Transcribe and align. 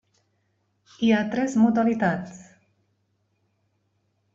Hi 1.03 1.11
ha 1.17 1.21
tres 1.35 1.55
modalitats: 1.65 2.43